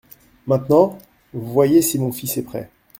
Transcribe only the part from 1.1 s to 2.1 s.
voyez si